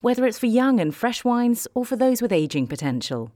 [0.00, 3.32] whether it's for young and fresh wines or for those with aging potential.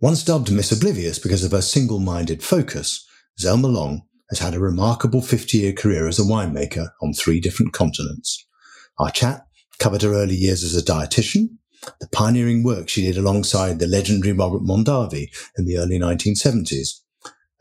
[0.00, 3.06] Once dubbed Miss Oblivious because of her single minded focus,
[3.38, 7.72] Zelma Long has had a remarkable 50 year career as a winemaker on three different
[7.72, 8.46] continents.
[8.98, 9.46] Our chat
[9.78, 11.56] covered her early years as a dietitian,
[12.00, 17.00] the pioneering work she did alongside the legendary Robert Mondavi in the early 1970s,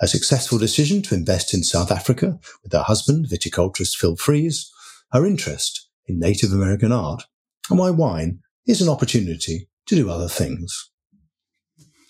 [0.02, 4.72] a successful decision to invest in South Africa with her husband, viticulturist Phil Freese,
[5.12, 7.24] her interest in Native American art,
[7.70, 10.90] and why wine is an opportunity to do other things.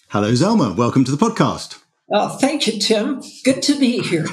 [0.10, 0.76] Hello, Zelma.
[0.76, 1.82] Welcome to the podcast.
[2.12, 3.22] Oh, thank you, Tim.
[3.46, 4.26] Good to be here.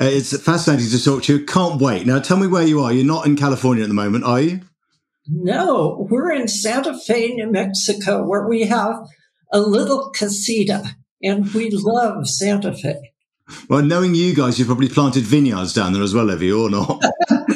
[0.00, 1.44] Uh, it's fascinating to talk to you.
[1.46, 2.06] Can't wait.
[2.06, 2.92] Now, tell me where you are.
[2.92, 4.60] You're not in California at the moment, are you?
[5.26, 8.96] No, we're in Santa Fe, New Mexico, where we have
[9.52, 13.12] a little casita, and we love Santa Fe.
[13.68, 16.70] Well, knowing you guys, you've probably planted vineyards down there as well, have you, or
[16.70, 17.02] not?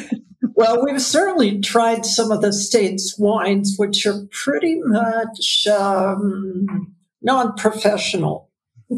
[0.57, 7.53] Well, we've certainly tried some of the state's wines, which are pretty much um, non
[7.53, 8.49] professional.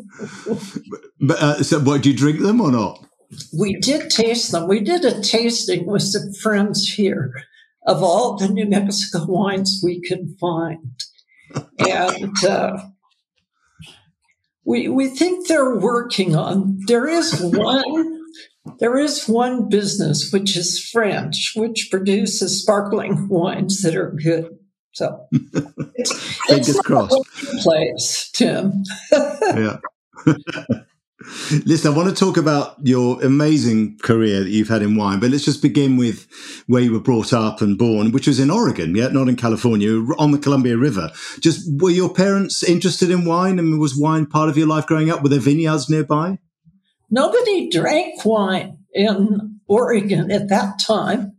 [1.19, 3.05] but uh, so, what do you drink them or not?
[3.59, 4.69] We did taste them.
[4.69, 7.33] We did a tasting with some friends here
[7.85, 11.03] of all the New Mexico wines we could find,
[11.77, 12.77] and uh,
[14.63, 16.79] we we think they're working on.
[16.87, 18.18] There is one
[18.79, 24.57] there is one business which is French, which produces sparkling wines that are good.
[24.93, 25.27] So
[25.95, 27.15] it's, it's crossed.
[27.61, 28.83] place, Tim.
[29.11, 29.77] yeah.
[31.65, 35.29] Listen, I want to talk about your amazing career that you've had in wine, but
[35.29, 36.27] let's just begin with
[36.67, 40.01] where you were brought up and born, which was in Oregon, yet not in California,
[40.17, 41.11] on the Columbia River.
[41.39, 45.09] Just were your parents interested in wine and was wine part of your life growing
[45.09, 45.21] up?
[45.21, 46.39] Were there vineyards nearby?
[47.09, 51.33] Nobody drank wine in Oregon at that time.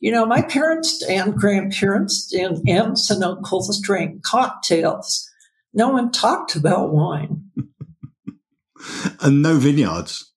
[0.00, 5.28] You know, my parents and grandparents and aunts and uncles drank cocktails.
[5.72, 7.50] No one talked about wine.
[9.20, 10.32] and no vineyards.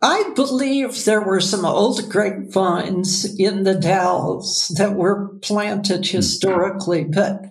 [0.00, 6.16] I believe there were some old grapevines in the Dalles that were planted hmm.
[6.16, 7.42] historically, but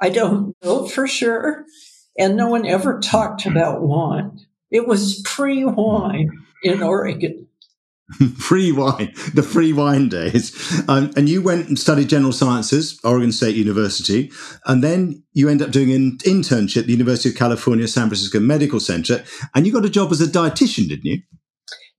[0.00, 1.64] I don't know for sure.
[2.18, 4.40] And no one ever talked about wine.
[4.70, 6.30] It was pre wine
[6.62, 7.46] in Oregon.
[8.38, 10.82] free wine, the free wine days.
[10.88, 14.32] Um, and you went and studied general sciences, Oregon State University,
[14.64, 18.40] and then you end up doing an internship at the University of California, San Francisco
[18.40, 19.22] Medical Center,
[19.54, 21.18] and you got a job as a dietitian, didn't you?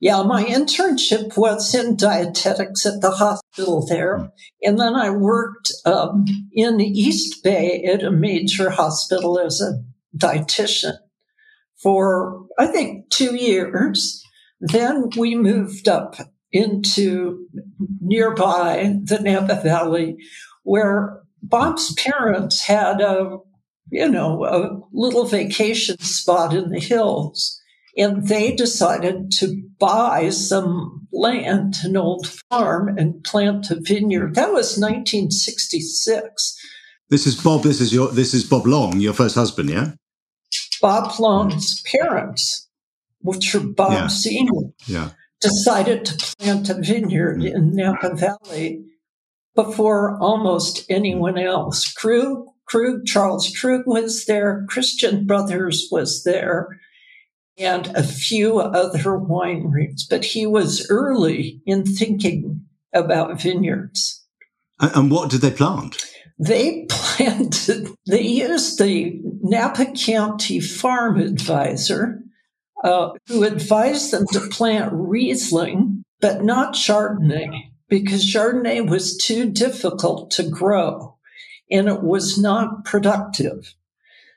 [0.01, 4.31] Yeah, my internship was in dietetics at the hospital there.
[4.63, 9.83] And then I worked um, in the East Bay at a major hospital as a
[10.17, 10.93] dietitian
[11.83, 14.21] for, I think, two years.
[14.59, 16.15] Then we moved up
[16.51, 17.47] into
[18.01, 20.17] nearby the Napa Valley,
[20.63, 23.37] where Bob's parents had a,
[23.89, 27.55] you know, a little vacation spot in the hills.
[27.97, 34.35] And they decided to buy some land, an old farm, and plant a vineyard.
[34.35, 36.55] That was 1966.
[37.09, 37.63] This is Bob.
[37.63, 38.09] This is your.
[38.09, 39.93] This is Bob Long, your first husband, yeah.
[40.81, 42.67] Bob Long's parents,
[43.21, 44.07] which are Bob yeah.
[44.07, 45.09] Senior, yeah.
[45.41, 47.53] decided to plant a vineyard mm.
[47.53, 48.83] in Napa Valley
[49.55, 51.91] before almost anyone else.
[51.91, 56.79] Krug, Krug, Charles Krug was there, Christian Brothers was there,
[57.57, 60.03] and a few other wineries.
[60.09, 62.61] But he was early in thinking
[62.93, 64.23] about vineyards.
[64.79, 65.97] And what did they plant?
[66.39, 72.21] They planted, they used the Napa County Farm Advisor,
[72.83, 80.31] uh, who advised them to plant Riesling, but not Chardonnay, because Chardonnay was too difficult
[80.31, 81.17] to grow
[81.71, 83.75] and it was not productive.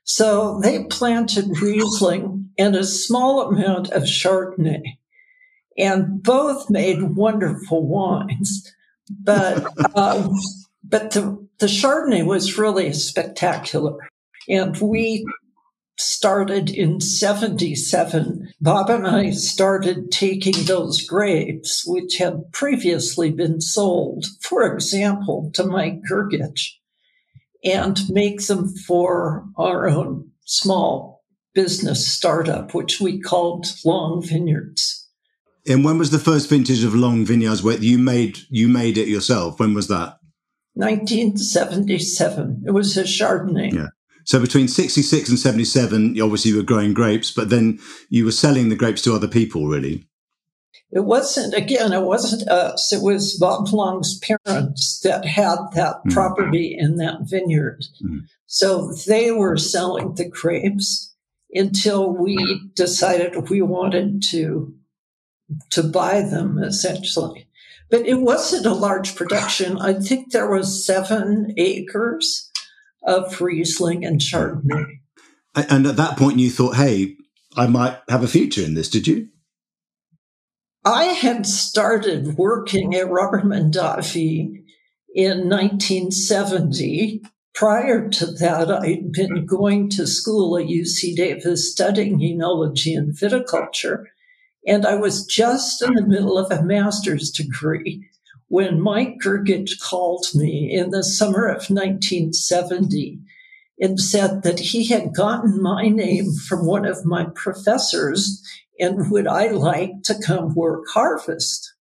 [0.05, 4.99] So they planted Riesling and a small amount of Chardonnay,
[5.79, 8.75] and both made wonderful wines.
[9.09, 9.65] But
[9.97, 10.35] um,
[10.85, 13.97] but the, the Chardonnay was really spectacular.
[14.49, 15.25] And we
[15.97, 18.53] started in 77.
[18.61, 25.63] Bob and I started taking those grapes, which had previously been sold, for example, to
[25.63, 26.71] Mike Grgich.
[27.65, 31.23] and make them for our own small
[31.55, 35.09] business startup, which we called Long Vineyards.
[35.69, 39.07] And when was the first vintage of Long Vineyards where you made you made it
[39.07, 39.61] yourself?
[39.61, 40.19] When was that?
[40.75, 42.65] 1977.
[42.67, 43.73] It was a Chardonnay.
[43.73, 43.89] Yeah.
[44.25, 47.79] So between 66 and 77, obviously you were growing grapes, but then
[48.09, 50.07] you were selling the grapes to other people, really.
[50.93, 52.93] It wasn't, again, it wasn't us.
[52.93, 56.13] It was Bob Long's parents that had that mm.
[56.13, 57.85] property in that vineyard.
[58.05, 58.27] Mm.
[58.47, 61.15] So they were selling the grapes
[61.53, 64.75] until we decided we wanted to
[65.71, 67.47] to buy them essentially.
[67.93, 69.79] But it wasn't a large production.
[69.79, 72.51] I think there was seven acres
[73.07, 75.01] of Riesling and Chardonnay.
[75.55, 77.17] And at that point, you thought, hey,
[77.55, 79.29] I might have a future in this, did you?
[80.87, 84.65] I had started working at Robert Mondavi
[85.15, 87.21] in 1970.
[87.55, 94.07] Prior to that, I'd been going to school at UC Davis studying enology and viticulture.
[94.67, 98.09] And I was just in the middle of a master's degree
[98.49, 103.19] when Mike Grgich called me in the summer of 1970
[103.81, 108.43] and said that he had gotten my name from one of my professors
[108.79, 111.75] and would I like to come work harvest?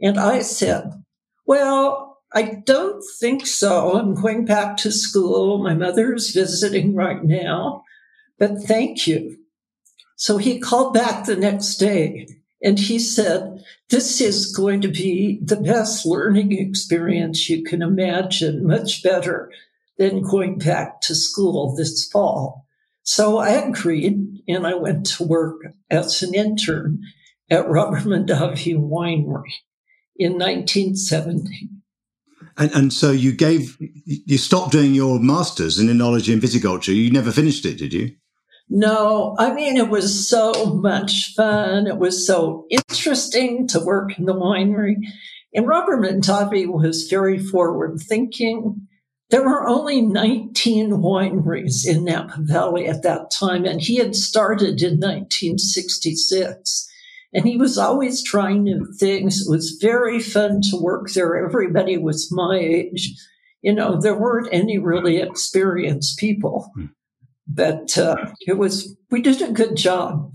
[0.00, 0.90] And I said,
[1.46, 3.94] well, I don't think so.
[3.94, 5.58] I'm going back to school.
[5.58, 7.82] My mother's visiting right now,
[8.38, 9.38] but thank you.
[10.16, 12.26] So he called back the next day
[12.62, 18.66] and he said, This is going to be the best learning experience you can imagine,
[18.66, 19.52] much better
[19.98, 22.66] than going back to school this fall.
[23.02, 27.02] So I agreed and I went to work as an intern
[27.50, 29.52] at Robert Mondavi Winery
[30.16, 31.68] in 1970.
[32.58, 36.94] And, and so you gave, you stopped doing your master's in enology and viticulture.
[36.94, 38.16] You never finished it, did you?
[38.68, 41.86] No, I mean, it was so much fun.
[41.86, 44.96] It was so interesting to work in the winery.
[45.54, 48.88] And Robert Mondavi was very forward thinking.
[49.30, 54.82] There were only 19 wineries in Napa Valley at that time, and he had started
[54.82, 56.88] in 1966.
[57.32, 59.46] And he was always trying new things.
[59.46, 61.36] It was very fun to work there.
[61.36, 63.12] Everybody was my age.
[63.62, 66.70] You know, there weren't any really experienced people.
[66.74, 66.86] Hmm
[67.46, 70.32] but uh, it was we did a good job.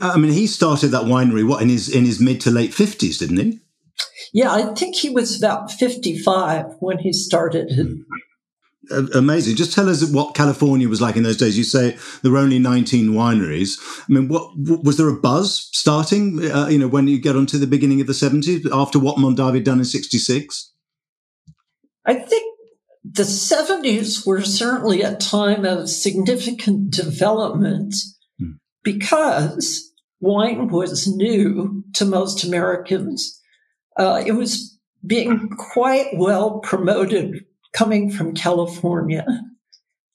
[0.00, 3.18] I mean, he started that winery what in his in his mid to late fifties,
[3.18, 3.60] didn't he?
[4.32, 7.70] Yeah, I think he was about fifty five when he started.
[8.90, 9.56] Amazing.
[9.56, 11.56] Just tell us what California was like in those days.
[11.56, 13.78] You say there were only 19 wineries.
[14.08, 17.56] I mean, what was there a buzz starting, uh, you know, when you get onto
[17.58, 20.72] the beginning of the 70s after what Mondavi had done in 66?
[22.04, 22.53] I think
[23.14, 27.94] the 70s were certainly a time of significant development
[28.38, 28.52] hmm.
[28.82, 33.40] because wine was new to most Americans.
[33.96, 34.76] Uh, it was
[35.06, 39.26] being quite well promoted coming from California.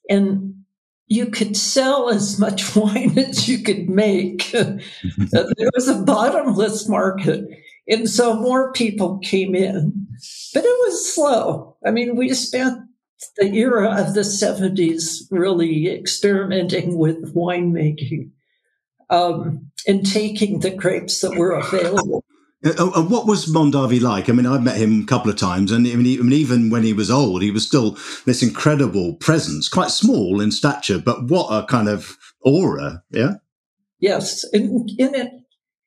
[0.10, 0.56] And
[1.08, 4.52] you could sell as much wine as you could make.
[4.52, 7.46] there was a bottomless market.
[7.88, 10.08] And so more people came in.
[10.54, 11.78] But it was slow.
[11.86, 12.89] I mean, we spent
[13.38, 18.32] the era of the 70s really experimenting with winemaking
[19.10, 22.24] um, and taking the grapes that were available.
[22.66, 24.30] Uh, uh, and what was Mondavi like?
[24.30, 26.94] I mean, I've met him a couple of times, and I mean, even when he
[26.94, 31.66] was old, he was still this incredible presence, quite small in stature, but what a
[31.66, 33.36] kind of aura, yeah?
[34.00, 34.44] Yes.
[34.54, 35.32] And, in it,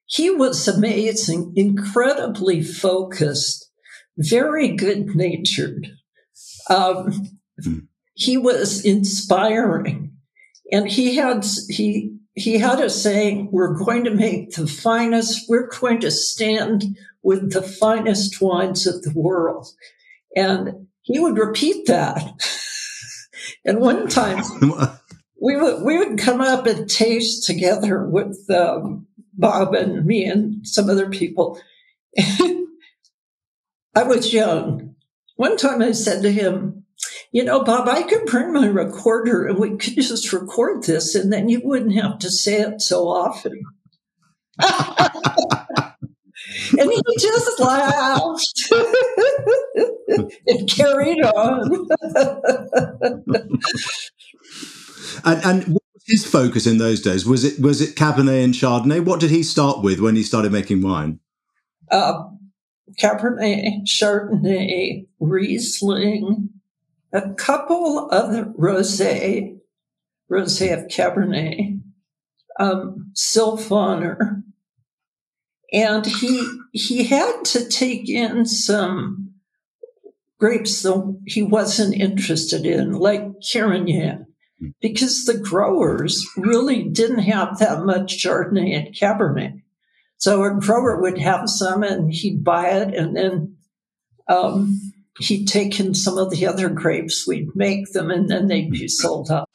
[0.06, 3.70] he was amazing, incredibly focused,
[4.16, 5.88] very good natured.
[6.68, 7.28] Um.
[8.14, 10.12] He was inspiring,
[10.70, 15.48] and he had he he had a saying: "We're going to make the finest.
[15.48, 19.66] We're going to stand with the finest wines of the world,"
[20.36, 22.22] and he would repeat that.
[23.64, 24.44] and one time,
[25.40, 30.66] we would we would come up and taste together with um, Bob and me and
[30.66, 31.58] some other people.
[33.94, 34.91] I was young,
[35.36, 36.84] one time I said to him,
[37.32, 41.32] you know, Bob, I could bring my recorder and we could just record this and
[41.32, 43.62] then you wouldn't have to say it so often.
[46.78, 48.72] and he just laughed
[50.46, 51.88] and carried on.
[55.24, 57.24] and, and what was his focus in those days?
[57.24, 59.04] Was it was it Cabernet and Chardonnay?
[59.04, 61.20] What did he start with when he started making wine?
[61.90, 62.24] Uh,
[63.00, 66.50] Cabernet, Chardonnay, Riesling,
[67.12, 69.58] a couple of rosé,
[70.30, 71.80] rosé of Cabernet,
[72.58, 74.42] um, Sylvaner,
[75.72, 79.32] and he he had to take in some
[80.38, 83.22] grapes that he wasn't interested in, like
[83.52, 84.26] Carignan,
[84.80, 89.61] because the growers really didn't have that much Chardonnay and Cabernet.
[90.22, 93.56] So grower would have some and he'd buy it and then
[94.28, 98.70] um, he'd take in some of the other grapes, we'd make them and then they'd
[98.70, 99.50] be sold up.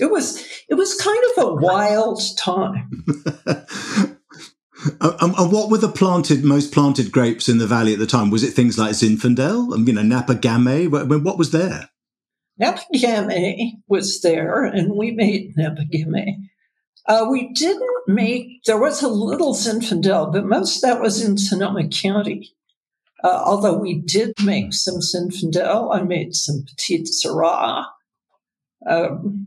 [0.00, 3.04] It was it was kind of a wild time.
[5.00, 8.30] Um, and what were the planted, most planted grapes in the valley at the time?
[8.30, 10.88] Was it things like Zinfandel, and you know, Napa Gamay?
[10.88, 11.90] What, what was there?
[12.56, 16.36] Napa Gamay was there, and we made Napa Gamay.
[17.08, 21.38] Uh, we didn't make, there was a little Zinfandel, but most of that was in
[21.38, 22.52] Sonoma County.
[23.22, 27.86] Uh, although we did make some Zinfandel, I made some Petite Sirah.
[28.86, 29.46] Um,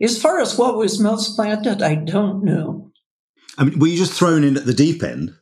[0.00, 2.90] as far as what was most planted, I don't know.
[3.58, 5.34] I mean, were you just thrown in at the deep end?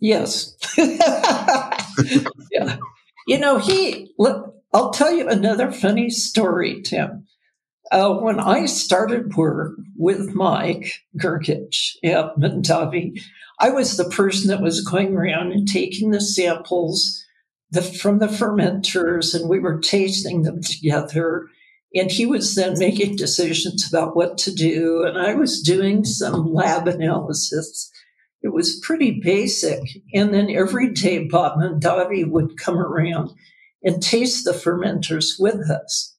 [0.00, 0.56] Yes.
[0.78, 2.78] yeah.
[3.26, 4.12] You know, he,
[4.72, 7.25] I'll tell you another funny story, Tim.
[7.92, 13.20] Uh, when I started work with Mike Grgich at Mondavi,
[13.60, 17.24] I was the person that was going around and taking the samples
[17.70, 21.46] the, from the fermenters, and we were tasting them together.
[21.94, 25.04] And he was then making decisions about what to do.
[25.04, 27.90] And I was doing some lab analysis.
[28.42, 29.80] It was pretty basic.
[30.12, 33.30] And then every day, Bob Mondavi would come around
[33.82, 36.15] and taste the fermenters with us.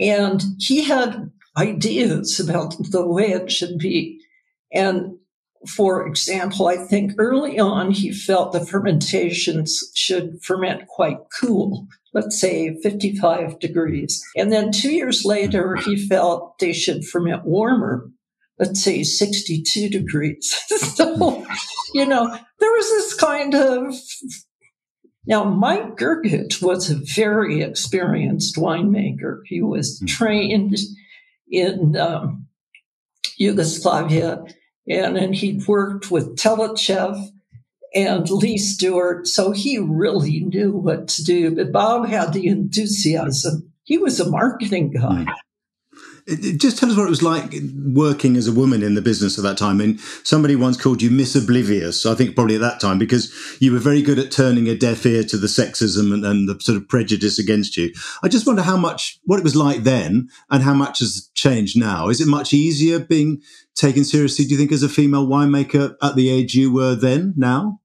[0.00, 4.20] And he had ideas about the way it should be.
[4.72, 5.18] And
[5.68, 12.40] for example, I think early on he felt the fermentations should ferment quite cool, let's
[12.40, 14.24] say 55 degrees.
[14.36, 18.08] And then two years later, he felt they should ferment warmer,
[18.58, 20.56] let's say 62 degrees.
[20.94, 21.44] so,
[21.92, 23.94] you know, there was this kind of.
[25.30, 29.42] Now, Mike Grgich was a very experienced winemaker.
[29.46, 30.06] He was hmm.
[30.06, 30.76] trained
[31.48, 32.48] in um,
[33.36, 34.44] Yugoslavia
[34.88, 37.30] and then he'd worked with Tchelistcheff
[37.94, 41.54] and Lee Stewart, so he really knew what to do.
[41.54, 43.72] But Bob had the enthusiasm.
[43.84, 45.26] He was a marketing guy.
[45.26, 45.34] Mm.
[46.56, 47.54] Just tell us what it was like
[47.86, 49.80] working as a woman in the business at that time.
[49.80, 53.72] And somebody once called you Miss Oblivious, I think probably at that time, because you
[53.72, 56.76] were very good at turning a deaf ear to the sexism and, and, the sort
[56.76, 57.92] of prejudice against you.
[58.22, 61.78] I just wonder how much, what it was like then and how much has changed
[61.78, 62.08] now.
[62.08, 63.42] Is it much easier being
[63.74, 67.34] taken seriously, do you think, as a female winemaker at the age you were then,
[67.36, 67.80] now?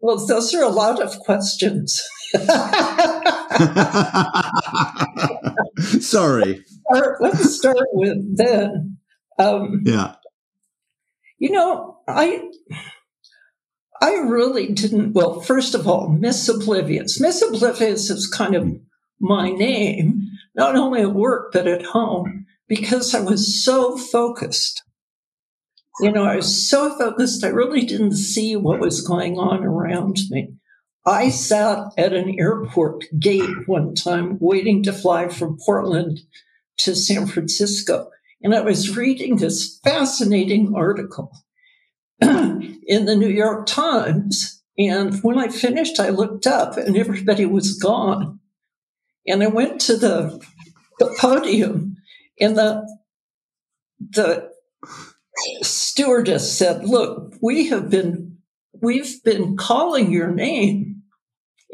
[0.00, 2.02] Well, those are a lot of questions.
[6.00, 8.98] Sorry start, let's start with then.
[9.38, 10.14] Um, yeah.
[11.38, 12.48] You know, I
[14.00, 15.12] I really didn't.
[15.12, 17.20] Well, first of all, Miss Oblivious.
[17.20, 18.68] Miss Oblivious is kind of
[19.20, 20.22] my name,
[20.54, 24.82] not only at work but at home, because I was so focused.
[26.00, 30.18] You know, I was so focused, I really didn't see what was going on around
[30.28, 30.52] me.
[31.06, 36.20] I sat at an airport gate one time waiting to fly from Portland
[36.78, 38.10] to San Francisco.
[38.42, 41.32] And I was reading this fascinating article
[42.20, 44.62] in the New York Times.
[44.78, 48.40] And when I finished, I looked up and everybody was gone.
[49.26, 50.42] And I went to the,
[50.98, 51.96] the podium
[52.40, 52.86] and the,
[53.98, 54.50] the
[55.62, 58.38] stewardess said, look, we have been,
[58.80, 60.93] we've been calling your name.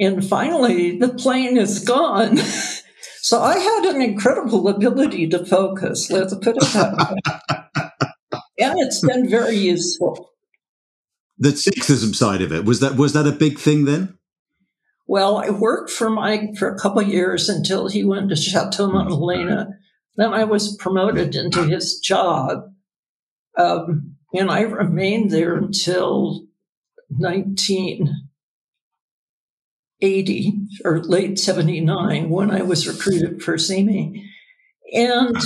[0.00, 2.38] And finally the plane is gone.
[3.22, 8.40] So I had an incredible ability to focus, let's put it that way.
[8.58, 10.30] and it's been very useful.
[11.38, 14.18] The sexism side of it was that was that a big thing then?
[15.06, 19.74] Well, I worked for Mike for a couple years until he went to Chateau Montelena.
[20.16, 22.64] Then I was promoted into his job,
[23.56, 26.46] um, and I remained there until
[27.10, 28.29] 19
[30.02, 30.54] 80
[30.84, 34.30] or late 79 when I was recruited for Simi.
[34.92, 35.36] And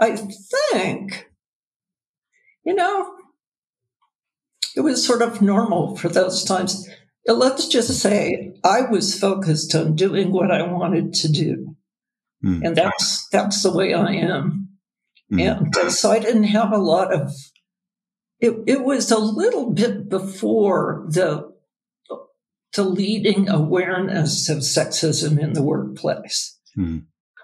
[0.00, 0.16] I
[0.72, 1.30] think,
[2.64, 3.14] you know,
[4.74, 6.88] it was sort of normal for those times.
[7.26, 11.76] Let's just say I was focused on doing what I wanted to do.
[12.44, 12.66] Mm.
[12.66, 14.70] And that's that's the way I am.
[15.32, 15.70] Mm.
[15.76, 17.32] And so I didn't have a lot of
[18.40, 21.51] it, it was a little bit before the
[22.72, 26.58] to leading awareness of sexism in the workplace.
[26.74, 26.98] Hmm.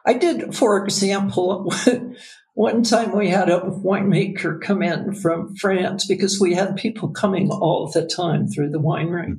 [0.06, 1.72] I did, for example,
[2.54, 7.50] one time we had a winemaker come in from France because we had people coming
[7.50, 9.26] all the time through the winery.
[9.26, 9.34] Hmm.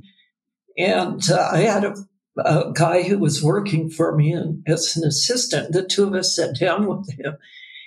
[0.78, 1.94] And uh, I had a,
[2.38, 5.72] a, guy who was working for me and, as an assistant.
[5.72, 7.36] The two of us sat down with him.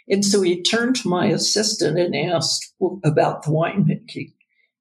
[0.10, 2.74] And so he turned to my assistant and asked
[3.06, 4.34] about the winemaking.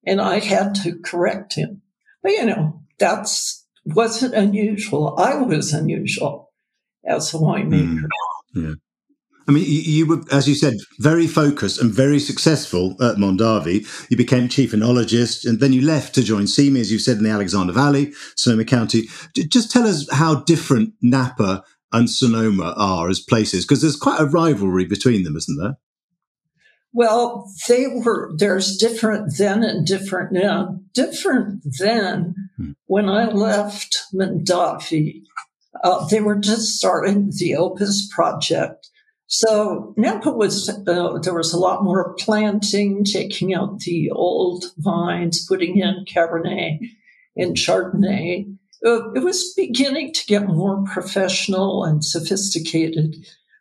[0.05, 1.83] And I had to correct him.
[2.23, 5.18] But, you know, that's wasn't unusual.
[5.18, 6.52] I was unusual
[7.04, 8.06] as a winemaker.
[8.54, 8.75] Mm, yeah.
[9.49, 13.85] I mean, you, you, were, as you said, very focused and very successful at Mondavi.
[14.09, 17.25] You became chief enologist, and then you left to join Simi, as you said, in
[17.25, 19.09] the Alexander Valley, Sonoma County.
[19.35, 24.26] Just tell us how different Napa and Sonoma are as places, because there's quite a
[24.26, 25.75] rivalry between them, isn't there?
[26.94, 30.78] Well, they were, there's different then and different now.
[30.92, 32.35] Different then.
[32.87, 35.23] When I left Mondavi,
[35.82, 38.88] uh, they were just starting the Opus project.
[39.26, 45.47] So Napa was, uh, there was a lot more planting, taking out the old vines,
[45.47, 46.78] putting in Cabernet
[47.37, 48.54] and Chardonnay.
[48.85, 53.16] Uh, it was beginning to get more professional and sophisticated.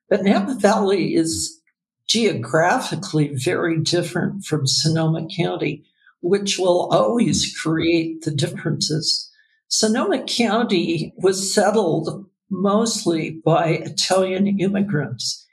[0.10, 1.62] But Napa Valley is
[2.06, 5.86] geographically very different from Sonoma County,
[6.22, 9.30] which will always create the differences.
[9.68, 15.48] Sonoma County was settled mostly by Italian immigrants.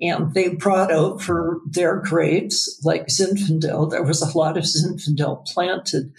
[0.00, 3.90] And they brought over their grapes like Zinfandel.
[3.90, 6.12] There was a lot of Zinfandel planted.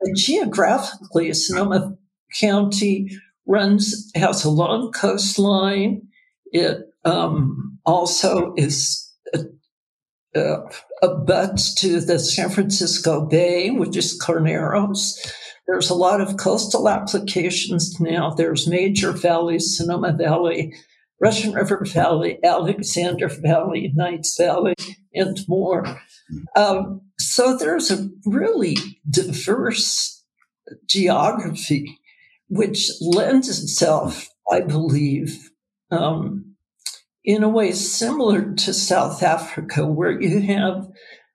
[0.00, 1.96] But geographically, Sonoma
[2.40, 3.10] County
[3.46, 6.02] runs, has a long coastline.
[6.46, 9.06] It um, also is
[10.34, 10.58] uh,
[11.02, 15.14] abuts to the San Francisco Bay, which is Carneros.
[15.66, 18.30] There's a lot of coastal applications now.
[18.30, 20.72] There's major valleys, Sonoma Valley,
[21.20, 24.74] Russian River Valley, Alexander Valley, Knights Valley,
[25.14, 26.00] and more.
[26.54, 28.76] Um, so there's a really
[29.08, 30.24] diverse
[30.88, 31.98] geography,
[32.48, 35.50] which lends itself, I believe,
[35.90, 36.45] um,
[37.26, 40.88] in a way similar to South Africa, where you have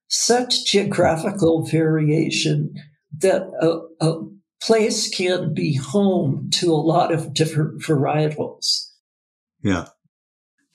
[0.08, 2.73] such geographical variation
[3.19, 4.21] that a, a
[4.62, 8.88] place can be home to a lot of different varietals.
[9.62, 9.88] Yeah.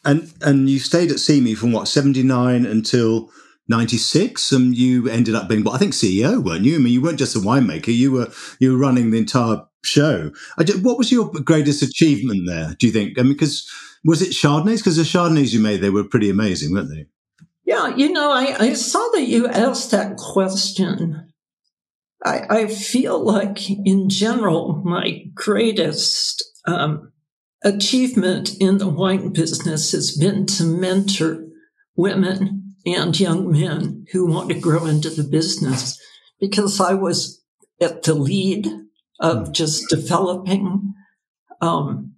[0.04, 3.30] And and you stayed at Simi from what, 79 until
[3.68, 6.76] 96 and you ended up being well, I think CEO, weren't you?
[6.76, 8.28] I mean, you weren't just a winemaker, you were
[8.60, 10.30] you were running the entire show.
[10.62, 13.18] Just, what was your greatest achievement there, do you think?
[13.18, 13.68] I mean, because
[14.04, 14.78] was it Chardonnays?
[14.78, 17.06] Because the Chardonnays you made, they were pretty amazing, weren't they?
[17.64, 21.32] Yeah, you know, I, I saw that you asked that question.
[22.24, 27.12] I, I feel like, in general, my greatest um,
[27.62, 31.44] achievement in the wine business has been to mentor
[31.96, 36.00] women and young men who want to grow into the business
[36.38, 37.42] because I was
[37.80, 38.68] at the lead
[39.20, 39.52] of hmm.
[39.52, 40.94] just developing
[41.60, 42.14] um,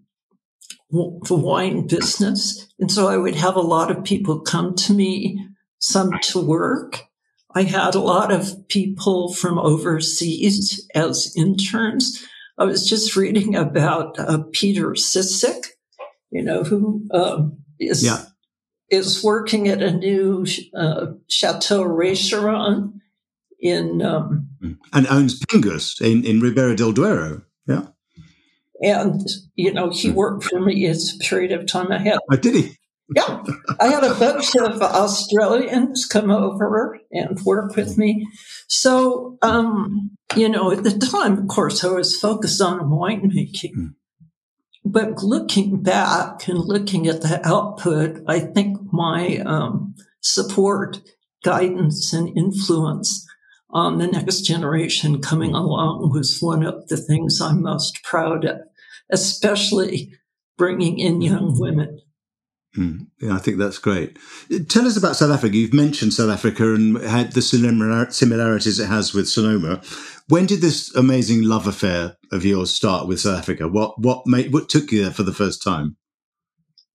[0.90, 2.66] the wine business.
[2.78, 5.46] And so I would have a lot of people come to me,
[5.78, 7.04] some to work.
[7.54, 12.24] I had a lot of people from overseas as interns.
[12.58, 15.66] I was just reading about uh, Peter Sisseck,
[16.30, 18.24] you know, who um, is yeah.
[18.90, 20.44] is working at a new
[20.76, 22.97] uh, Chateau Rocheyron
[23.60, 24.48] in um,
[24.92, 27.42] and owns Pingus in in Ribera del Duero.
[27.66, 27.86] Yeah.
[28.80, 30.14] And, you know, he hmm.
[30.14, 31.90] worked for me a period of time.
[31.90, 32.18] I had.
[32.30, 32.76] Oh, did he?
[33.14, 33.42] Yeah.
[33.80, 38.26] I had a bunch of Australians come over and work with me.
[38.68, 43.74] So, um, you know, at the time, of course, I was focused on winemaking.
[43.74, 43.94] Mm.
[44.84, 51.00] But looking back and looking at the output, I think my um, support,
[51.42, 53.26] guidance, and influence
[53.70, 58.60] on the next generation coming along was one of the things I'm most proud of,
[59.10, 60.12] especially
[60.56, 62.00] bringing in young women.
[62.76, 64.18] Mm, yeah, I think that's great.
[64.68, 65.56] Tell us about South Africa.
[65.56, 69.80] You've mentioned South Africa and had the similarities it has with Sonoma.
[70.28, 73.68] When did this amazing love affair of yours start with South Africa?
[73.68, 75.96] What what made what took you there for the first time?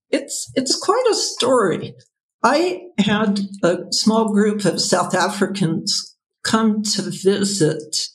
[0.10, 1.96] It's it's quite a story.
[2.44, 6.12] I had a small group of South Africans
[6.44, 8.10] come to visit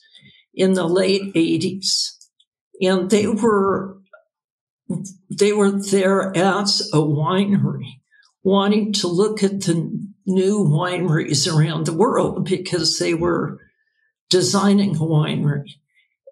[0.53, 2.11] in the late 80s.
[2.81, 3.97] And they were
[5.29, 8.01] they were there as a winery,
[8.43, 13.59] wanting to look at the new wineries around the world because they were
[14.29, 15.69] designing a winery.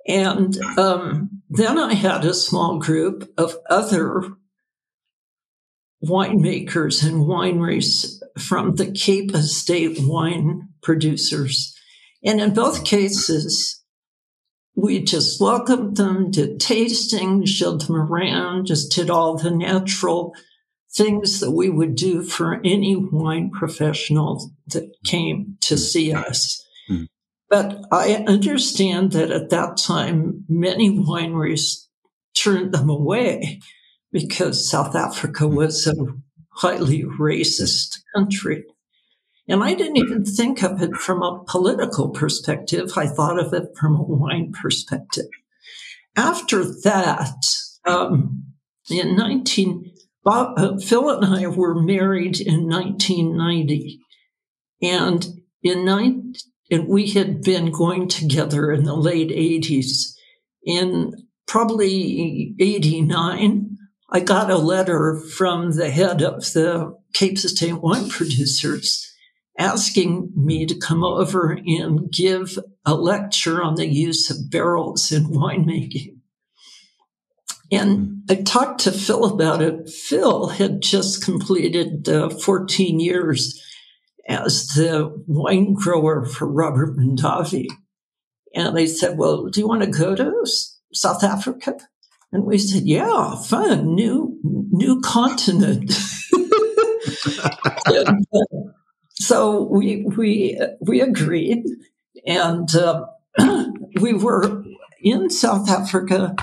[0.07, 4.23] And um, then I had a small group of other
[6.03, 11.76] winemakers and wineries from the Cape Estate wine producers.
[12.27, 13.81] And in both cases,
[14.75, 20.35] we just welcomed them, did tasting, showed them around, just did all the natural
[20.93, 26.61] things that we would do for any wine professional that came to see us.
[26.91, 27.07] Mm.
[27.49, 31.85] But I understand that at that time, many wineries
[32.35, 33.61] turned them away
[34.11, 35.93] because South Africa was a
[36.49, 38.65] highly racist country.
[39.47, 42.91] And I didn't even think of it from a political perspective.
[42.97, 45.27] I thought of it from a wine perspective.
[46.17, 47.45] After that,
[47.85, 48.43] um,
[48.89, 53.99] in 19, Bob, uh, Phil and I were married in 1990.
[54.81, 55.25] And
[55.63, 56.33] in nine,
[56.69, 60.13] and we had been going together in the late 80s.
[60.65, 61.13] In
[61.47, 63.77] probably 89,
[64.09, 69.13] I got a letter from the head of the Cape Estate wine producers
[69.57, 75.25] asking me to come over and give a lecture on the use of barrels in
[75.25, 76.17] winemaking.
[77.71, 79.89] And I talked to Phil about it.
[79.89, 83.61] Phil had just completed uh, 14 years
[84.27, 87.67] as the wine grower for Robert Mondavi.
[88.53, 90.45] And they said, Well, do you want to go to
[90.93, 91.77] South Africa?
[92.31, 95.91] And we said, Yeah, fun, new, new continent.
[97.85, 98.71] and, uh,
[99.19, 101.63] so we we we agreed,
[102.25, 103.05] and uh,
[103.99, 104.63] we were
[105.01, 106.35] in South Africa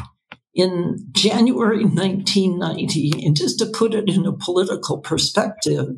[0.54, 3.26] in January 1990.
[3.26, 5.88] And just to put it in a political perspective,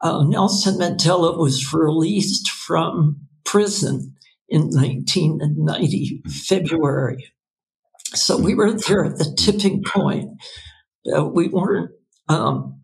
[0.00, 4.14] uh, Nelson Mandela was released from prison
[4.48, 7.32] in 1990 February.
[8.14, 10.30] So we were there at the tipping point.
[11.14, 11.90] Uh, we weren't
[12.28, 12.80] um,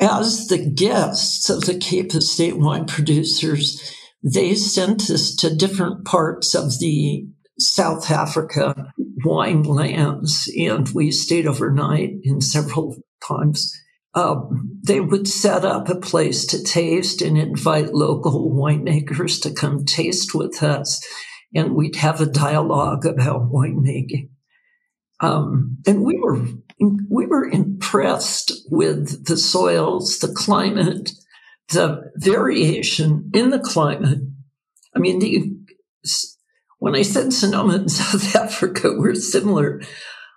[0.00, 6.54] as the guests of the Cape Estate wine producers, they sent us to different parts
[6.54, 7.26] of the
[7.58, 8.92] South Africa
[9.24, 13.72] wine lands, and we stayed overnight in several times.
[14.14, 19.84] Um, they would set up a place to taste and invite local winemakers to come
[19.84, 21.04] taste with us,
[21.54, 24.30] and we'd have a dialogue about winemaking.
[25.20, 26.44] Um, and we were
[26.78, 31.12] we were impressed with the soils, the climate,
[31.68, 34.18] the variation in the climate.
[34.94, 35.52] I mean, the,
[36.78, 39.80] when I said Sonoma and South Africa were similar,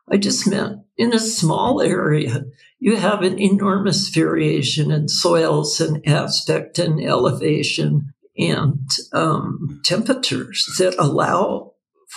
[0.09, 2.45] I just meant in a small area,
[2.79, 10.95] you have an enormous variation in soils and aspect and elevation and um, temperatures that
[10.97, 11.68] allow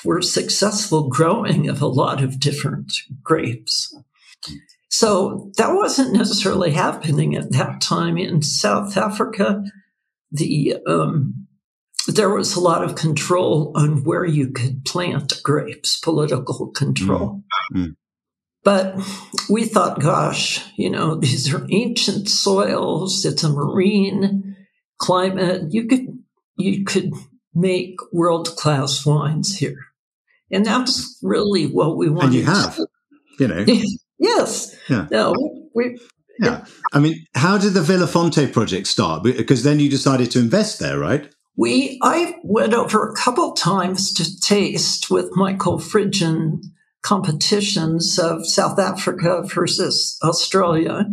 [0.02, 3.94] for successful growing of a lot of different grapes.
[4.88, 9.62] So that wasn't necessarily happening at that time in South Africa.
[10.30, 11.46] The um,
[12.08, 17.42] there was a lot of control on where you could plant grapes, political control.
[17.74, 17.92] Mm-hmm.
[18.64, 18.96] But
[19.50, 23.24] we thought, gosh, you know, these are ancient soils.
[23.24, 24.56] It's a marine
[24.98, 25.64] climate.
[25.70, 26.06] You could
[26.56, 27.12] you could
[27.54, 29.78] make world class wines here,
[30.52, 32.26] and that's really what we want.
[32.26, 32.78] And you have,
[33.38, 33.64] you know.
[34.22, 34.76] Yes.
[34.88, 35.08] Yeah.
[35.10, 35.34] No,
[35.74, 35.98] we.
[36.38, 36.64] Yeah.
[36.92, 39.24] I mean, how did the Vilafonté project start?
[39.24, 41.28] Because then you decided to invest there, right?
[41.56, 46.62] We, I went over a couple times to taste with Michael Fridjhon
[47.02, 51.04] competitions of South Africa versus Australia.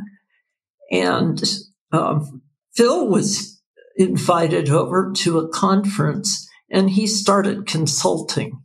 [0.91, 1.43] And
[1.91, 2.43] um,
[2.75, 3.59] Phil was
[3.97, 8.61] invited over to a conference and he started consulting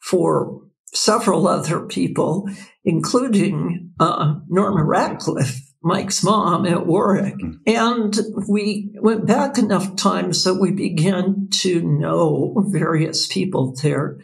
[0.00, 0.62] for
[0.94, 2.48] several other people,
[2.84, 7.36] including uh, Norma Ratcliffe, Mike's mom at Warwick.
[7.36, 7.58] Mm.
[7.66, 14.18] And we went back enough times that we began to know various people there.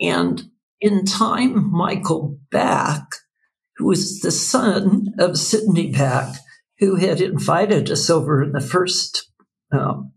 [0.00, 0.42] And
[0.80, 3.02] in time, Michael Back,
[3.76, 6.36] who was the son of Sidney Back,
[6.78, 9.30] who had invited us over in the first
[9.72, 10.12] um,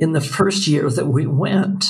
[0.00, 1.84] in the first year that we went,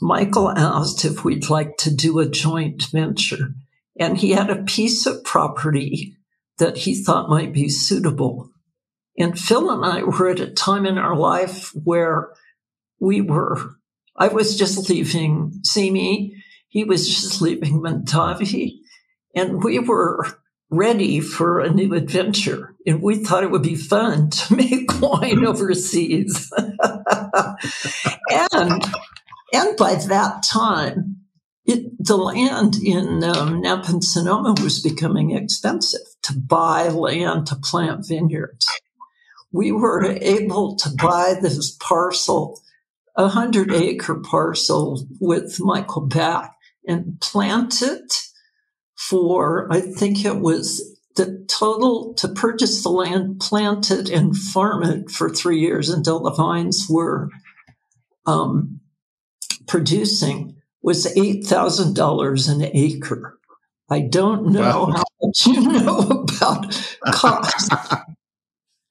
[0.00, 3.54] Michael asked if we'd like to do a joint venture.
[3.98, 6.16] And he had a piece of property
[6.58, 8.50] that he thought might be suitable.
[9.18, 12.30] And Phil and I were at a time in our life where
[12.98, 13.76] we were,
[14.16, 16.36] I was just leaving Simi,
[16.68, 18.78] he was just leaving Mondavi,
[19.34, 20.26] and we were
[20.70, 22.74] ready for a new adventure.
[22.86, 26.52] And we thought it would be fun to make wine overseas.
[28.52, 28.84] and
[29.52, 31.16] and by that time,
[31.64, 37.56] it, the land in um, Napa and Sonoma was becoming expensive to buy land to
[37.56, 38.66] plant vineyards.
[39.52, 42.60] We were able to buy this parcel,
[43.16, 48.14] a hundred acre parcel with Michael Back and plant it
[48.96, 54.82] for, I think it was the total to purchase the land, plant it and farm
[54.82, 57.30] it for three years until the vines were
[58.26, 58.80] um,
[59.70, 63.38] producing was $8,000 an acre.
[63.88, 64.92] I don't know wow.
[64.96, 65.98] how much you know
[66.36, 67.72] about cost.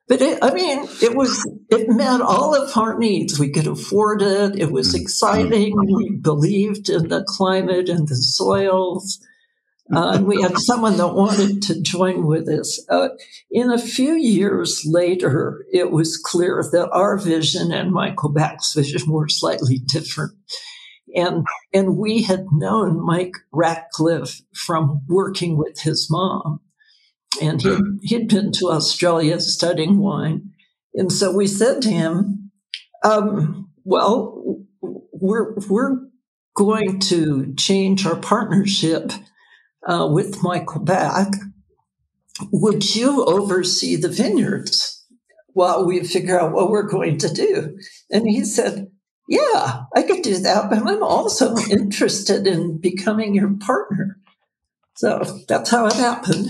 [0.08, 3.38] but it, I mean, it was, it met all of our needs.
[3.38, 4.58] We could afford it.
[4.58, 5.02] It was mm-hmm.
[5.02, 5.76] exciting.
[5.76, 9.20] We believed in the climate and the soils.
[9.94, 12.84] Uh, we had someone that wanted to join with us.
[12.90, 13.10] Uh,
[13.52, 19.12] in a few years later, it was clear that our vision and Michael Back's vision
[19.12, 20.34] were slightly different.
[21.16, 26.62] And, and we had known Mike Ratcliffe from working with his mom.
[27.42, 30.52] And he, he'd been to Australia studying wine.
[30.94, 32.52] And so we said to him,
[33.04, 35.98] um, well, we're, we're
[36.56, 39.12] going to change our partnership
[39.88, 41.34] uh, with Michael Back.
[42.52, 45.06] Would you oversee the vineyards
[45.54, 47.78] while we figure out what we're going to do?
[48.10, 48.88] And he said,
[49.28, 54.18] yeah, I could do that, but I'm also interested in becoming your partner.
[54.96, 56.48] So that's how it happened.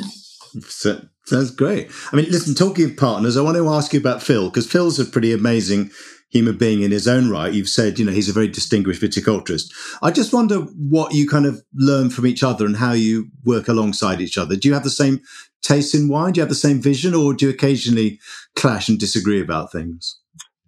[0.67, 1.91] So, that's great.
[2.11, 4.99] I mean, listen, talking of partners, I want to ask you about Phil because Phil's
[4.99, 5.91] a pretty amazing
[6.29, 7.51] human being in his own right.
[7.51, 9.71] You've said, you know, he's a very distinguished viticulturist.
[10.01, 13.67] I just wonder what you kind of learn from each other and how you work
[13.67, 14.55] alongside each other.
[14.55, 15.21] Do you have the same
[15.61, 16.33] taste in wine?
[16.33, 18.19] Do you have the same vision or do you occasionally
[18.55, 20.19] clash and disagree about things?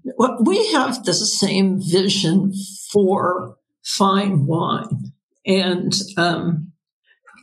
[0.03, 2.53] Well, we have the same vision
[2.91, 5.13] for fine wine.
[5.45, 6.71] And um,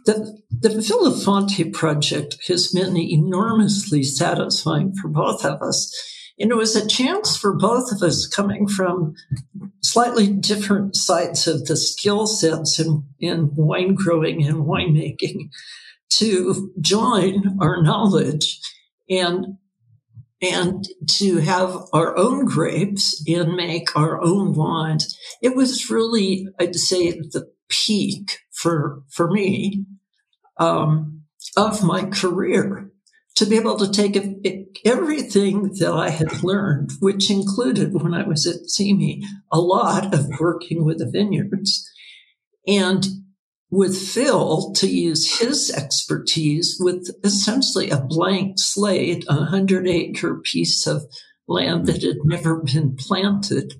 [0.06, 5.92] the, the Vilafonté project has been enormously satisfying for both of us.
[6.40, 9.14] And it was a chance for both of us coming from
[9.82, 15.50] slightly different sides of the skill sets in, in wine growing and winemaking
[16.10, 18.60] to join our knowledge
[19.10, 19.58] and
[20.40, 25.18] and to have our own grapes and make our own wines.
[25.42, 29.84] It was really, I'd say, the peak for for me
[30.58, 31.22] um,
[31.56, 32.87] of my career
[33.38, 34.16] to be able to take
[34.84, 39.22] everything that I had learned, which included when I was at Simi,
[39.52, 41.88] a lot of working with the vineyards,
[42.66, 43.06] and
[43.70, 50.84] with Phil to use his expertise with essentially a blank slate, a hundred acre piece
[50.88, 51.04] of
[51.46, 53.72] land that had never been planted,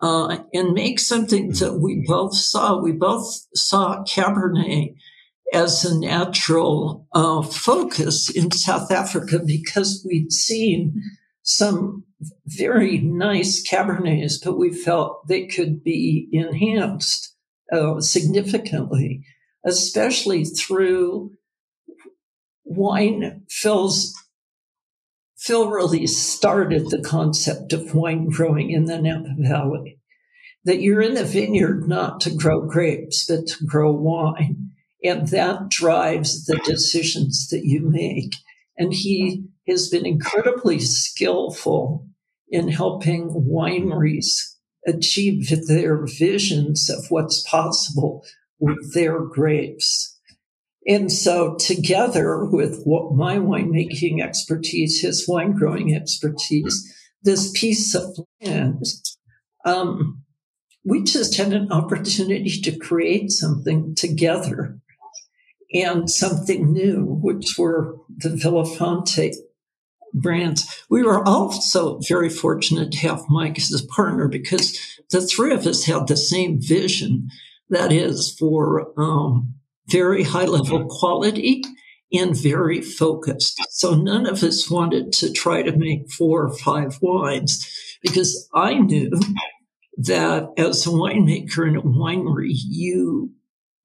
[0.00, 2.80] uh, and make something that we both saw.
[2.80, 4.94] We both saw Cabernet
[5.52, 11.02] as a natural uh, focus in South Africa because we'd seen
[11.42, 12.04] some
[12.46, 17.34] very nice Cabernets, but we felt they could be enhanced
[17.72, 19.24] uh, significantly,
[19.64, 21.32] especially through
[22.64, 23.42] wine.
[23.48, 24.14] Phil's
[25.38, 30.00] Phil really started the concept of wine growing in the Napa Valley.
[30.64, 34.72] That you're in the vineyard not to grow grapes, but to grow wine.
[35.06, 38.34] And that drives the decisions that you make.
[38.76, 42.04] And he has been incredibly skillful
[42.48, 44.34] in helping wineries
[44.84, 48.24] achieve their visions of what's possible
[48.58, 50.18] with their grapes.
[50.88, 56.92] And so together with what my winemaking expertise, his wine growing expertise,
[57.22, 58.84] this piece of land,
[59.64, 60.24] um,
[60.84, 64.80] we just had an opportunity to create something together
[65.72, 69.34] and something new, which were the Vilafonté
[70.14, 70.84] brands.
[70.88, 74.78] We were also very fortunate to have Mike as a partner because
[75.10, 77.28] the three of us had the same vision.
[77.68, 79.54] That is for um,
[79.88, 81.62] very high level quality
[82.12, 83.60] and very focused.
[83.70, 87.66] So none of us wanted to try to make four or five wines
[88.02, 89.10] because I knew
[89.98, 93.32] that as a winemaker in a winery, you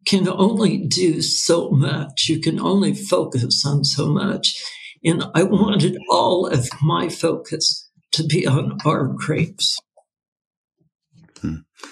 [0.06, 2.28] can only do so much.
[2.28, 4.62] You can only focus on so much.
[5.04, 9.78] And I wanted all of my focus to be on our grapes.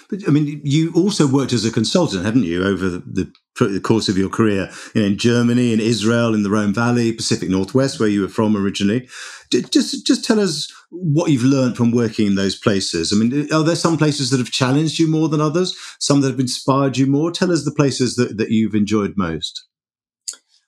[0.08, 4.08] But I mean, you also worked as a consultant, haven't you, over the, the course
[4.08, 8.00] of your career you know, in Germany, in Israel, in the Rhone Valley, Pacific Northwest,
[8.00, 9.08] where you were from originally.
[9.50, 13.12] Just, just tell us what you've learned from working in those places.
[13.12, 15.76] I mean, are there some places that have challenged you more than others?
[15.98, 17.30] Some that have inspired you more?
[17.30, 19.64] Tell us the places that, that you've enjoyed most.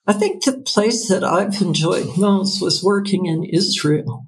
[0.05, 4.25] I think the place that I've enjoyed most was working in Israel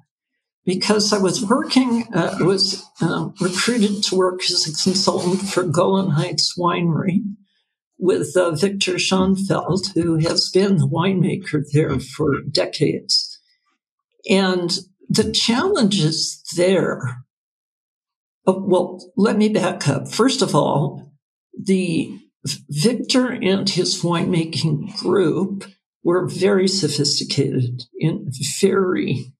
[0.66, 6.10] because I was working, uh, was uh, recruited to work as a consultant for Golan
[6.10, 7.22] Heights Winery
[7.98, 13.40] with uh, Victor Schoenfeld, who has been the winemaker there for decades.
[14.28, 14.76] And
[15.08, 17.24] the challenges there,
[18.44, 20.08] oh, well, let me back up.
[20.08, 21.12] First of all,
[21.56, 22.18] the
[22.68, 25.64] Victor and his winemaking group
[26.02, 29.32] were very sophisticated and very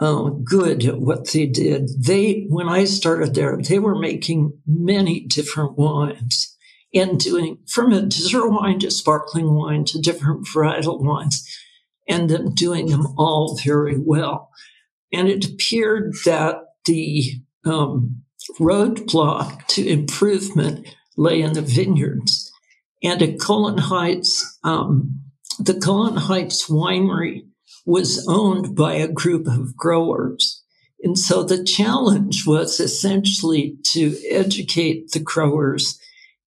[0.00, 1.90] uh, good at what they did.
[2.02, 6.56] They, when I started there, they were making many different wines
[6.94, 11.46] and doing from a dessert wine to sparkling wine to different varietal wines
[12.08, 14.50] and then doing them all very well.
[15.12, 17.34] And it appeared that the
[17.64, 18.22] um,
[18.58, 22.50] roadblock to improvement lay in the vineyards.
[23.02, 25.20] And at Golan Heights, um,
[25.58, 27.42] the Golan Heights winery
[27.90, 30.62] was owned by a group of growers.
[31.02, 35.98] And so the challenge was essentially to educate the growers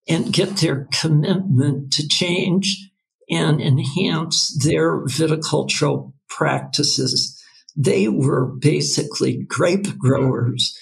[0.08, 2.92] and get their commitment to change
[3.30, 7.42] and enhance their viticultural practices.
[7.76, 10.78] They were basically grape growers,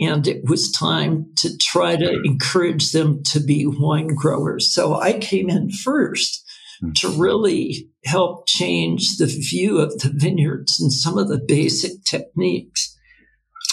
[0.00, 4.72] and it was time to try to encourage them to be wine growers.
[4.74, 6.43] So I came in first.
[6.96, 12.96] To really help change the view of the vineyards and some of the basic techniques.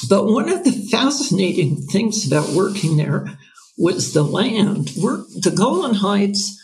[0.09, 3.27] But one of the fascinating things about working there
[3.77, 4.91] was the land.
[4.97, 6.57] We're, the Golan Heights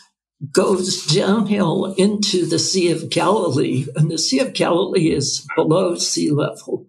[0.52, 6.30] goes downhill into the Sea of Galilee, and the Sea of Galilee is below sea
[6.30, 6.86] level.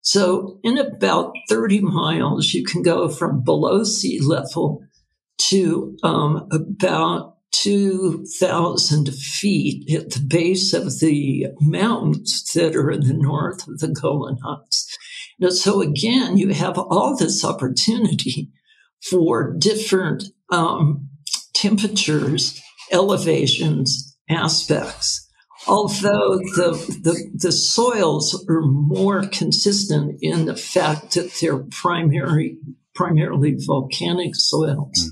[0.00, 4.82] So, in about 30 miles, you can go from below sea level
[5.48, 13.14] to um, about 2,000 feet at the base of the mountains that are in the
[13.14, 14.96] north of the Golan Heights.
[15.38, 18.50] Now, so again, you have all this opportunity
[19.10, 21.08] for different um,
[21.54, 25.22] temperatures, elevations, aspects.
[25.68, 32.58] Although the, the, the soils are more consistent in the fact that they're primary,
[32.94, 34.92] primarily volcanic soils.
[34.96, 35.10] Mm.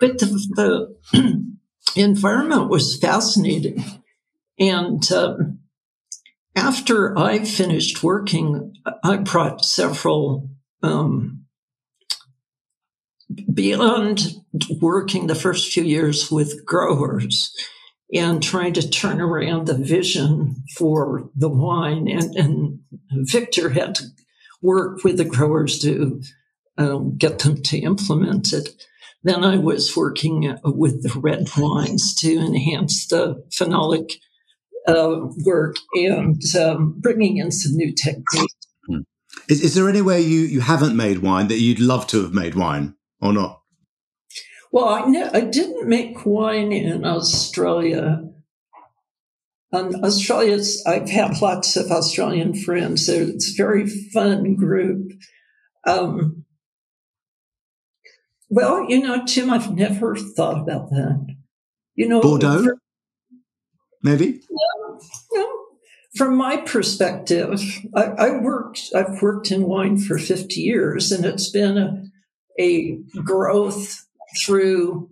[0.00, 1.55] But the, the
[1.94, 3.84] environment was fascinating.
[4.58, 5.60] And um,
[6.54, 10.48] after I finished working, I brought several,
[10.82, 11.44] um,
[13.52, 14.34] beyond
[14.80, 17.52] working the first few years with growers
[18.14, 22.08] and trying to turn around the vision for the wine.
[22.08, 24.04] And, and Victor had to
[24.62, 26.22] work with the growers to
[26.78, 28.70] um, get them to implement it.
[29.26, 34.12] Then I was working uh, with the red wines to enhance the phenolic
[34.86, 38.54] uh, work and um, bringing in some new techniques.
[38.86, 39.00] Hmm.
[39.48, 42.54] Is, is there anywhere you, you haven't made wine that you'd love to have made
[42.54, 43.62] wine or not?
[44.70, 48.22] Well, I, I didn't make wine in Australia.
[49.72, 53.08] Um, Australia's, I've had lots of Australian friends.
[53.08, 55.10] It's a very fun group.
[55.84, 56.45] Um,
[58.48, 61.36] well, you know, Tim, I've never thought about that.
[61.94, 62.78] You know, Bordeaux, for,
[64.02, 64.40] maybe.
[64.50, 65.00] No,
[65.32, 65.52] no.
[66.14, 67.60] From my perspective,
[67.94, 68.90] I, I, worked.
[68.94, 72.02] I've worked in wine for fifty years, and it's been a,
[72.58, 74.06] a growth
[74.44, 75.10] through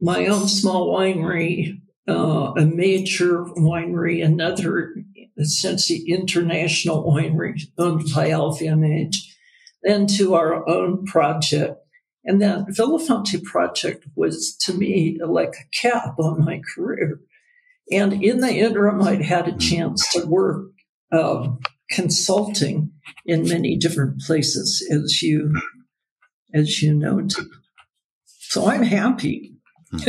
[0.00, 4.94] my own small winery, uh, a major winery, another
[5.36, 9.16] essentially international winery owned by LVMH,
[9.82, 11.78] then to our own project
[12.28, 17.18] and that Vilafonté project was to me like a cap on my career.
[17.90, 20.66] And in the interim, I'd had a chance to work
[21.10, 21.48] uh,
[21.90, 22.92] consulting
[23.24, 25.54] in many different places, as you
[26.52, 27.32] as you noted.
[28.26, 29.54] So I'm happy.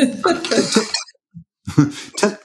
[2.17, 2.37] tell,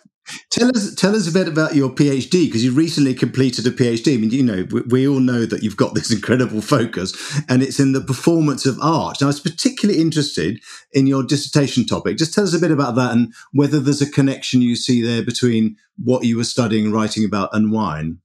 [0.55, 4.15] Tell us, tell us a bit about your PhD because you recently completed a PhD.
[4.15, 7.13] I mean, you know, we, we, all know that you've got this incredible focus,
[7.49, 9.21] and it's in the performance of art.
[9.21, 10.61] Now, I was particularly interested
[10.93, 12.19] in your dissertation topic.
[12.19, 15.25] Just tell us a bit about that and whether there's a connection you see there
[15.25, 18.19] between what you were studying, writing about, and wine.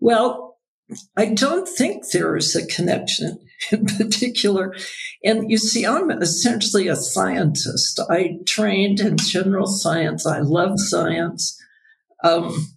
[0.00, 0.58] Well,
[1.16, 3.38] I don't think there is a connection.
[3.72, 4.74] in particular.
[5.24, 8.00] And you see, I'm essentially a scientist.
[8.10, 10.26] I trained in general science.
[10.26, 11.60] I love science.
[12.22, 12.74] Um,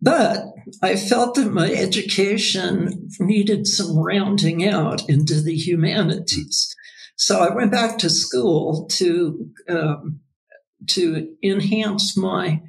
[0.00, 0.44] but
[0.82, 6.74] I felt that my education needed some rounding out into the humanities.
[7.16, 10.20] So I went back to school to um,
[10.86, 12.62] to enhance my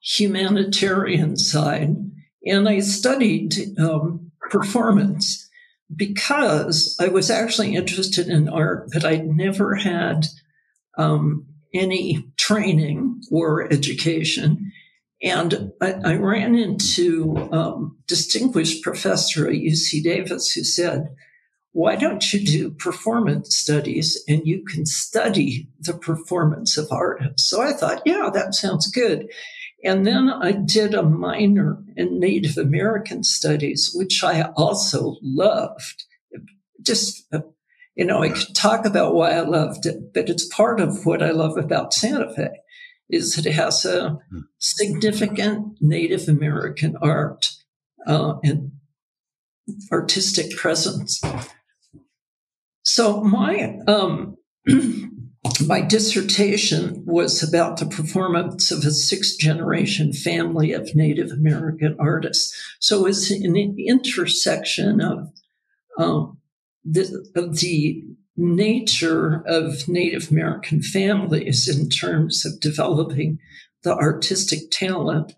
[0.00, 1.96] humanitarian side,
[2.44, 5.47] and I studied um, performance
[5.94, 10.26] because I was actually interested in art, but I'd never had
[10.96, 14.72] um, any training or education.
[15.22, 21.14] And I, I ran into um, distinguished professor at UC Davis who said,
[21.72, 27.48] why don't you do performance studies and you can study the performance of artists?
[27.48, 29.28] So I thought, yeah, that sounds good.
[29.84, 36.04] And then I did a minor in Native American studies, which I also loved.
[36.82, 37.32] Just,
[37.94, 41.22] you know, I could talk about why I loved it, but it's part of what
[41.22, 42.48] I love about Santa Fe
[43.08, 44.40] is that it has a hmm.
[44.58, 47.52] significant Native American art
[48.06, 48.72] uh, and
[49.92, 51.20] artistic presence.
[52.82, 54.36] So my um,
[55.66, 62.54] my dissertation was about the performance of a sixth generation family of Native American artists.
[62.78, 65.30] So it's an intersection of
[65.98, 66.38] um,
[66.84, 68.04] the, of the
[68.36, 73.38] nature of Native American families in terms of developing
[73.82, 75.34] the artistic talent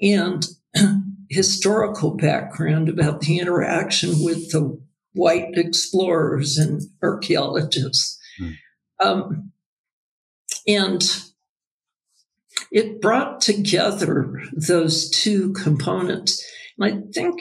[0.00, 0.46] and
[1.30, 4.80] historical background about the interaction with the
[5.14, 8.18] white explorers and archaeologists.
[8.40, 8.54] Mm.
[9.02, 9.52] Um,
[10.66, 11.02] and
[12.70, 16.44] it brought together those two components.
[16.78, 17.40] And I think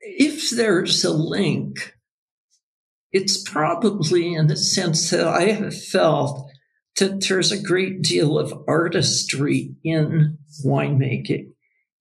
[0.00, 1.94] if there's a link
[3.12, 6.50] it's probably in the sense that I have felt
[6.98, 11.52] that there's a great deal of artistry in winemaking.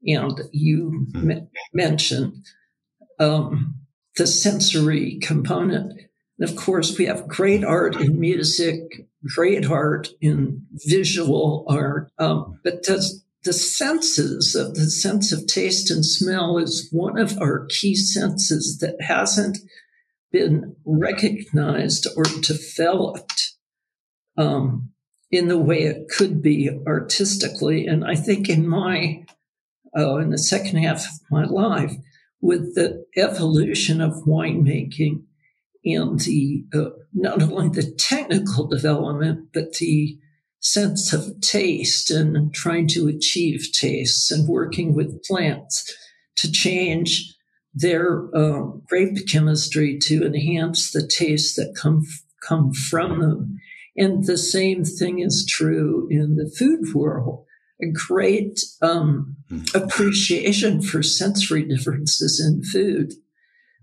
[0.06, 1.32] And you mm-hmm.
[1.32, 2.46] m- mentioned
[3.20, 3.76] um,
[4.16, 6.02] the sensory component.
[6.40, 12.60] And of course, we have great art in music, great art in visual art, um,
[12.64, 13.04] but the,
[13.44, 18.78] the senses of the sense of taste and smell is one of our key senses
[18.80, 19.58] that hasn't
[20.32, 23.54] been recognized or developed
[24.38, 24.92] um,
[25.32, 27.88] in the way it could be artistically.
[27.88, 29.26] And I think in my,
[29.98, 31.94] uh, in the second half of my life,
[32.40, 35.24] with the evolution of winemaking
[35.94, 40.18] and the uh, not only the technical development, but the
[40.60, 45.94] sense of taste and trying to achieve tastes and working with plants
[46.36, 47.34] to change
[47.74, 52.06] their uh, grape chemistry to enhance the tastes that come
[52.48, 53.58] come from them.
[53.96, 57.46] And the same thing is true in the food world.
[57.82, 59.62] A great um, hmm.
[59.76, 63.14] appreciation for sensory differences in food.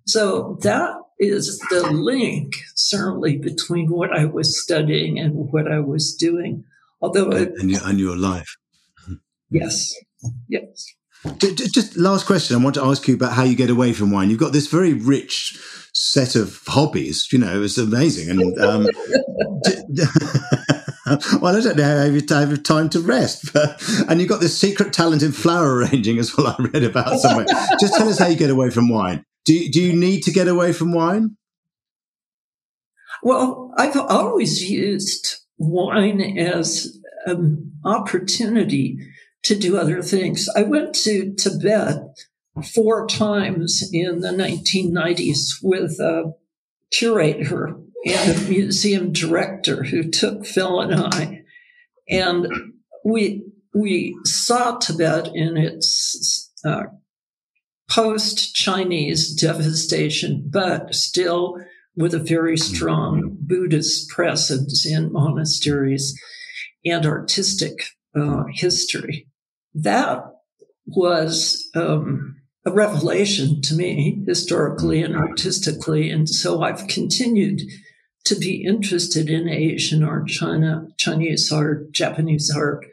[0.06, 6.14] So that is the link, certainly, between what I was studying and what I was
[6.14, 6.64] doing.
[7.00, 8.56] Although, and, and, your, and your life.
[9.50, 9.94] Yes,
[10.48, 10.86] yes.
[11.38, 12.56] Just last question.
[12.56, 14.28] I want to ask you about how you get away from wine.
[14.28, 15.58] You've got this very rich
[15.92, 17.32] set of hobbies.
[17.32, 18.30] You know, it's amazing.
[18.30, 18.82] And um,
[21.40, 24.58] well, I don't know how you have time to rest, but, and you've got this
[24.58, 26.54] secret talent in flower arranging as well.
[26.58, 27.46] I read about somewhere.
[27.80, 29.24] Just tell us how you get away from wine.
[29.44, 31.36] Do do you need to get away from wine?
[33.22, 38.98] Well, I've always used wine as an opportunity
[39.44, 40.48] to do other things.
[40.54, 42.00] I went to Tibet
[42.74, 46.34] four times in the 1990s with a
[46.90, 47.76] curator
[48.06, 51.42] and a museum director who took Phil and I.
[52.08, 52.46] And
[53.04, 56.84] we, we saw Tibet in its uh,
[57.88, 61.56] post Chinese devastation, but still
[61.96, 66.18] with a very strong Buddhist presence in monasteries
[66.84, 67.84] and artistic
[68.16, 69.28] uh, history.
[69.74, 70.24] That
[70.86, 76.10] was um, a revelation to me historically and artistically.
[76.10, 77.62] And so I've continued
[78.24, 82.86] to be interested in Asian art, China, Chinese art, Japanese art,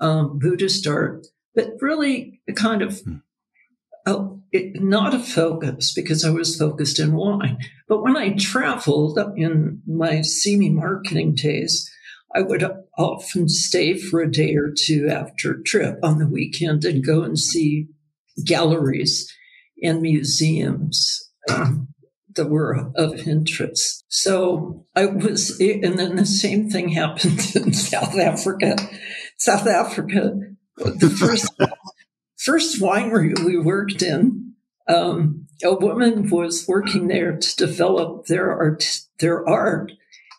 [0.00, 3.02] um, Buddhist art, but really a kind of
[4.08, 7.58] uh, it, not a focus because I was focused in wine.
[7.88, 11.90] But when I traveled in my Simi marketing days,
[12.34, 12.64] I would
[12.96, 17.22] often stay for a day or two after a trip on the weekend and go
[17.22, 17.88] and see
[18.44, 19.32] galleries
[19.82, 21.30] and museums.
[21.48, 21.88] Um,
[22.38, 24.04] that were of interest.
[24.08, 28.76] So I was, and then the same thing happened in South Africa.
[29.36, 30.38] South Africa,
[30.76, 31.52] the first
[32.48, 34.54] first winery we worked in,
[34.88, 39.92] um, a woman was working there to develop their art, their art,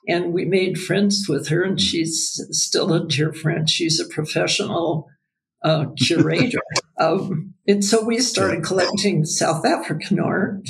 [0.08, 1.62] and we made friends with her.
[1.62, 3.70] And she's still a dear friend.
[3.70, 5.08] She's a professional
[5.64, 6.62] uh, curator,
[7.00, 10.68] um, and so we started collecting South African art,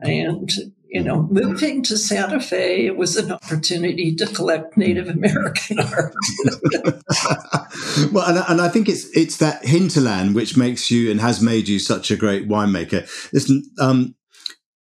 [0.00, 0.50] and
[0.92, 6.14] you know, moving to Santa Fe was an opportunity to collect Native American art.
[8.12, 11.66] well, and, and, I think it's it's that hinterland which makes you and has made
[11.66, 13.08] you such a great winemaker.
[13.32, 14.14] Listen, um,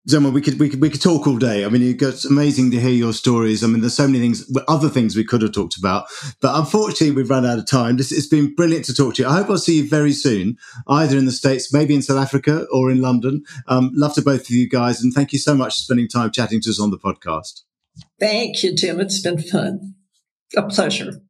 [0.08, 1.66] Zelma, we could we could we could talk all day.
[1.66, 3.62] I mean, it's amazing to hear your stories.
[3.62, 6.06] I mean, there's so many things, other things we could have talked about,
[6.40, 7.98] but unfortunately, we've run out of time.
[7.98, 9.28] This, it's been brilliant to talk to you.
[9.28, 12.66] I hope I'll see you very soon, either in the states, maybe in South Africa,
[12.72, 13.44] or in London.
[13.68, 16.32] Um, love to both of you guys, and thank you so much for spending time
[16.32, 17.64] chatting to us on the podcast.
[18.18, 19.02] Thank you, Tim.
[19.02, 19.96] It's been fun.
[20.56, 21.22] A pleasure.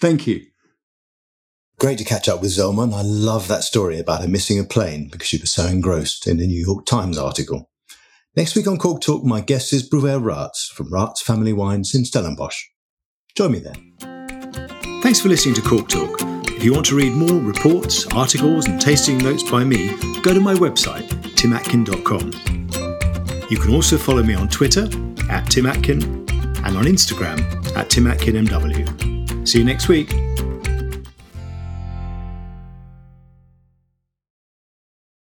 [0.00, 0.46] Thank you.
[1.80, 4.64] Great to catch up with Zelma, and I love that story about her missing a
[4.64, 7.68] plane because she was so engrossed in the New York Times article.
[8.36, 12.04] Next week on Cork Talk, my guest is Bruwer Raats from Raats Family Wines in
[12.04, 12.64] Stellenbosch.
[13.36, 13.94] Join me then.
[15.02, 16.18] Thanks for listening to Cork Talk.
[16.48, 19.90] If you want to read more reports, articles, and tasting notes by me,
[20.22, 21.06] go to my website,
[21.36, 22.32] timatkin.com.
[23.50, 24.82] You can also follow me on Twitter
[25.30, 26.02] at timatkin
[26.66, 27.38] and on Instagram
[27.76, 29.46] at timatkinmw.
[29.48, 30.10] See you next week.